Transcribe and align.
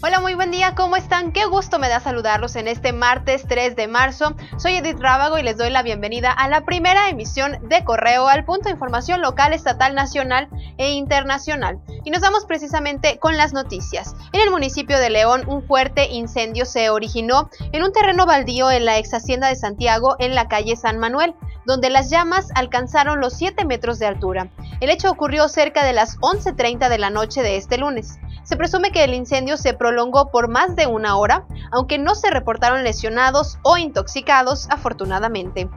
Hola, 0.00 0.20
muy 0.20 0.34
buen 0.34 0.52
día, 0.52 0.76
¿cómo 0.76 0.94
están? 0.94 1.32
Qué 1.32 1.46
gusto 1.46 1.80
me 1.80 1.88
da 1.88 1.98
saludarlos 1.98 2.54
en 2.54 2.68
este 2.68 2.92
martes 2.92 3.42
3 3.48 3.74
de 3.74 3.88
marzo. 3.88 4.36
Soy 4.56 4.76
Edith 4.76 5.00
Rábago 5.00 5.38
y 5.38 5.42
les 5.42 5.56
doy 5.56 5.70
la 5.70 5.82
bienvenida 5.82 6.30
a 6.30 6.48
la 6.48 6.60
primera 6.60 7.08
emisión 7.08 7.58
de 7.68 7.82
Correo 7.82 8.28
al 8.28 8.44
Punto 8.44 8.68
de 8.68 8.74
Información 8.74 9.20
Local, 9.20 9.52
Estatal, 9.52 9.96
Nacional 9.96 10.48
e 10.76 10.92
Internacional. 10.92 11.80
Y 12.04 12.12
nos 12.12 12.20
vamos 12.20 12.46
precisamente 12.46 13.18
con 13.18 13.36
las 13.36 13.52
noticias. 13.52 14.14
En 14.32 14.40
el 14.40 14.52
municipio 14.52 15.00
de 15.00 15.10
León, 15.10 15.42
un 15.48 15.66
fuerte 15.66 16.06
incendio 16.06 16.64
se 16.64 16.90
originó 16.90 17.50
en 17.72 17.82
un 17.82 17.92
terreno 17.92 18.24
baldío 18.24 18.70
en 18.70 18.84
la 18.84 18.98
ex 18.98 19.12
hacienda 19.14 19.48
de 19.48 19.56
Santiago, 19.56 20.14
en 20.20 20.36
la 20.36 20.46
calle 20.46 20.76
San 20.76 21.00
Manuel 21.00 21.34
donde 21.68 21.90
las 21.90 22.08
llamas 22.08 22.48
alcanzaron 22.54 23.20
los 23.20 23.34
7 23.34 23.66
metros 23.66 23.98
de 23.98 24.06
altura. 24.06 24.48
El 24.80 24.88
hecho 24.88 25.10
ocurrió 25.10 25.50
cerca 25.50 25.84
de 25.84 25.92
las 25.92 26.16
11.30 26.20 26.88
de 26.88 26.96
la 26.96 27.10
noche 27.10 27.42
de 27.42 27.58
este 27.58 27.76
lunes. 27.76 28.18
Se 28.42 28.56
presume 28.56 28.90
que 28.90 29.04
el 29.04 29.12
incendio 29.12 29.58
se 29.58 29.74
prolongó 29.74 30.30
por 30.30 30.48
más 30.48 30.76
de 30.76 30.86
una 30.86 31.18
hora, 31.18 31.44
aunque 31.70 31.98
no 31.98 32.14
se 32.14 32.30
reportaron 32.30 32.84
lesionados 32.84 33.58
o 33.62 33.76
intoxicados, 33.76 34.66
afortunadamente. 34.70 35.68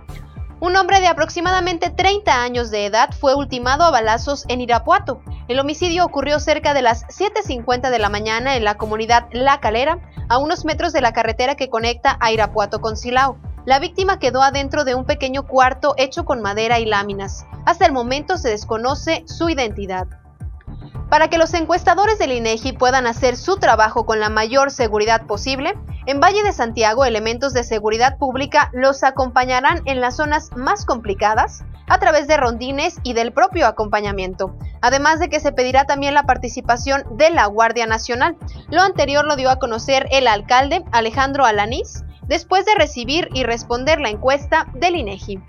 Un 0.62 0.78
hombre 0.78 1.02
de 1.02 1.08
aproximadamente 1.08 1.90
30 1.90 2.42
años 2.42 2.72
de 2.72 2.86
edad 2.86 3.10
fue 3.20 3.36
ultimado 3.36 3.84
a 3.84 3.92
balazos 3.92 4.46
en 4.48 4.62
Irapuato. 4.62 5.22
El 5.50 5.60
homicidio 5.60 6.06
ocurrió 6.06 6.40
cerca 6.40 6.74
de 6.74 6.84
las 6.84 7.04
7.50 7.08 7.90
de 7.90 8.00
la 8.00 8.08
mañana 8.08 8.56
en 8.56 8.64
la 8.64 8.78
comunidad 8.78 9.28
La 9.34 9.60
Calera, 9.60 10.00
a 10.30 10.38
unos 10.38 10.64
metros 10.64 10.94
de 10.94 11.02
la 11.02 11.12
carretera 11.12 11.56
que 11.56 11.70
conecta 11.70 12.16
a 12.22 12.32
Irapuato 12.32 12.80
con 12.80 12.96
Silao. 12.96 13.38
La 13.66 13.78
víctima 13.78 14.18
quedó 14.18 14.42
adentro 14.42 14.86
de 14.86 14.96
un 14.96 15.06
pequeño 15.06 15.44
cuarto 15.44 15.94
hecho 15.98 16.26
con 16.26 16.42
madera 16.42 16.80
y 16.80 16.86
láminas. 16.86 17.46
Hasta 17.66 17.86
el 17.86 17.92
momento 17.92 18.38
se 18.38 18.50
desconoce 18.50 19.24
su 19.28 19.50
identidad. 19.50 20.08
Para 21.12 21.28
que 21.28 21.38
los 21.38 21.54
encuestadores 21.54 22.18
del 22.18 22.32
INEGI 22.32 22.72
puedan 22.74 23.06
hacer 23.06 23.38
su 23.38 23.58
trabajo 23.58 24.06
con 24.06 24.20
la 24.20 24.30
mayor 24.30 24.72
seguridad 24.72 25.28
posible, 25.28 25.78
en 26.08 26.20
Valle 26.20 26.42
de 26.42 26.54
Santiago 26.54 27.06
elementos 27.06 27.54
de 27.54 27.64
seguridad 27.64 28.18
pública 28.18 28.72
los 28.74 29.04
acompañarán 29.04 29.82
en 29.86 30.02
las 30.02 30.16
zonas 30.16 30.50
más 30.56 30.86
complicadas 30.86 31.64
a 31.88 32.00
través 32.00 32.28
de 32.28 32.38
rondines 32.38 32.98
y 33.04 33.14
del 33.14 33.34
propio 33.34 33.68
acompañamiento, 33.68 34.56
además 34.82 35.20
de 35.20 35.30
que 35.30 35.40
se 35.40 35.52
pedirá 35.52 35.86
también 35.86 36.16
la 36.16 36.24
participación 36.24 37.04
de 37.18 37.30
la 37.30 37.46
Guardia 37.46 37.86
Nacional. 37.86 38.38
Lo 38.70 38.82
anterior 38.82 39.26
lo 39.26 39.36
dio 39.36 39.52
a 39.52 39.60
conocer 39.60 40.08
el 40.12 40.28
alcalde 40.28 40.84
Alejandro 40.92 41.46
Alanís, 41.46 42.04
después 42.32 42.66
de 42.66 42.76
recibir 42.76 43.28
y 43.34 43.44
responder 43.44 44.00
la 44.00 44.08
encuesta 44.08 44.68
del 44.74 44.96
INEGI. 44.96 45.42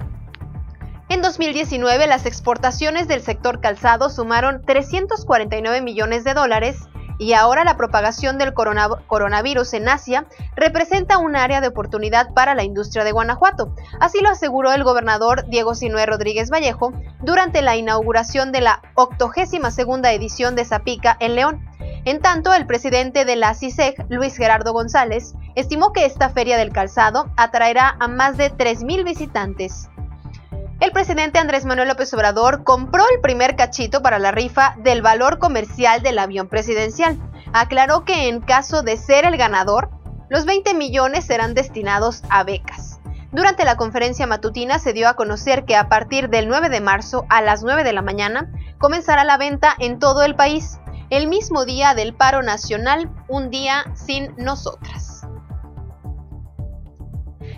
En 1.08 1.22
2019, 1.22 2.08
las 2.08 2.26
exportaciones 2.26 3.06
del 3.06 3.22
sector 3.22 3.60
calzado 3.60 4.10
sumaron 4.10 4.62
349 4.66 5.80
millones 5.80 6.24
de 6.24 6.34
dólares 6.34 6.88
y 7.18 7.34
ahora 7.34 7.62
la 7.62 7.76
propagación 7.76 8.36
del 8.36 8.52
coronavirus 8.52 9.74
en 9.74 9.88
Asia 9.88 10.26
representa 10.56 11.18
un 11.18 11.36
área 11.36 11.60
de 11.60 11.68
oportunidad 11.68 12.34
para 12.34 12.56
la 12.56 12.64
industria 12.64 13.04
de 13.04 13.12
Guanajuato. 13.12 13.76
Así 14.00 14.20
lo 14.20 14.30
aseguró 14.30 14.72
el 14.72 14.82
gobernador 14.82 15.46
Diego 15.48 15.76
Sinué 15.76 16.04
Rodríguez 16.04 16.50
Vallejo 16.50 16.92
durante 17.20 17.62
la 17.62 17.76
inauguración 17.76 18.50
de 18.50 18.62
la 18.62 18.82
82 18.96 19.78
edición 20.06 20.56
de 20.56 20.64
Zapica 20.64 21.16
en 21.20 21.36
León. 21.36 21.64
En 22.04 22.20
tanto, 22.20 22.52
el 22.52 22.66
presidente 22.66 23.24
de 23.24 23.36
la 23.36 23.54
CISEG, 23.54 24.06
Luis 24.08 24.36
Gerardo 24.36 24.72
González, 24.72 25.34
estimó 25.54 25.92
que 25.92 26.04
esta 26.04 26.30
feria 26.30 26.56
del 26.56 26.72
calzado 26.72 27.30
atraerá 27.36 27.96
a 28.00 28.08
más 28.08 28.36
de 28.36 28.50
3.000 28.50 29.04
visitantes. 29.04 29.88
El 30.80 30.90
presidente 30.90 31.38
Andrés 31.38 31.64
Manuel 31.64 31.86
López 31.86 32.12
Obrador 32.12 32.64
compró 32.64 33.04
el 33.14 33.20
primer 33.20 33.54
cachito 33.54 34.02
para 34.02 34.18
la 34.18 34.32
rifa 34.32 34.74
del 34.78 35.00
valor 35.00 35.38
comercial 35.38 36.02
del 36.02 36.18
avión 36.18 36.48
presidencial. 36.48 37.16
Aclaró 37.52 38.04
que 38.04 38.26
en 38.26 38.40
caso 38.40 38.82
de 38.82 38.96
ser 38.96 39.24
el 39.24 39.36
ganador, 39.36 39.90
los 40.28 40.44
20 40.44 40.74
millones 40.74 41.24
serán 41.24 41.54
destinados 41.54 42.24
a 42.30 42.42
becas. 42.42 42.98
Durante 43.30 43.64
la 43.64 43.76
conferencia 43.76 44.26
matutina 44.26 44.80
se 44.80 44.92
dio 44.92 45.08
a 45.08 45.14
conocer 45.14 45.64
que 45.66 45.76
a 45.76 45.88
partir 45.88 46.30
del 46.30 46.48
9 46.48 46.68
de 46.68 46.80
marzo 46.80 47.26
a 47.28 47.42
las 47.42 47.62
9 47.62 47.84
de 47.84 47.92
la 47.92 48.02
mañana 48.02 48.50
comenzará 48.78 49.22
la 49.22 49.38
venta 49.38 49.76
en 49.78 50.00
todo 50.00 50.24
el 50.24 50.34
país 50.34 50.80
el 51.12 51.28
mismo 51.28 51.64
día 51.66 51.94
del 51.94 52.14
paro 52.14 52.42
nacional, 52.42 53.10
un 53.28 53.50
día 53.50 53.84
sin 53.94 54.34
nosotras. 54.38 55.26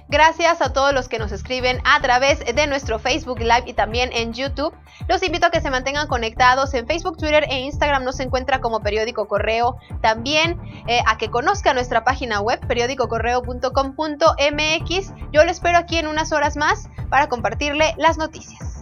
Gracias 0.09 0.61
a 0.61 0.73
todos 0.73 0.93
los 0.93 1.09
que 1.09 1.21
nos 1.21 1.31
escriben 1.31 1.81
a 1.85 2.01
través 2.01 2.41
de 2.41 2.67
nuestro 2.67 2.99
Facebook 2.99 3.39
Live 3.39 3.63
y 3.67 3.75
también 3.75 4.11
en 4.13 4.33
YouTube. 4.33 4.75
Los 5.07 5.23
invito 5.23 5.47
a 5.47 5.51
que 5.51 5.61
se 5.61 5.71
mantengan 5.71 6.09
conectados 6.09 6.75
en 6.75 6.89
Facebook, 6.89 7.17
Twitter 7.17 7.45
e 7.49 7.61
Instagram. 7.61 8.03
Nos 8.03 8.19
encuentra 8.19 8.61
como 8.61 8.81
Periódico 8.81 9.29
Correo. 9.29 9.77
También 10.03 10.61
eh, 10.89 11.03
a 11.07 11.17
que 11.17 11.31
conozca 11.31 11.75
nuestra 11.75 12.03
página 12.03 12.41
web 12.41 12.59
periódicocorreo.com.mx. 12.67 15.13
Yo 15.33 15.45
lo 15.45 15.51
espero 15.51 15.79
aquí 15.79 15.99
en 15.99 16.09
unas 16.09 16.33
horas 16.33 16.57
más 16.57 16.89
para 17.09 17.29
compartirle 17.29 17.95
las 17.99 18.19
noticias. 18.19 18.74